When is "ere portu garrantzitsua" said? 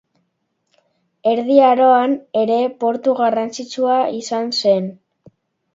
2.45-4.01